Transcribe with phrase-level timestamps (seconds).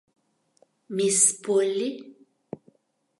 [0.95, 1.89] Мисс Полли?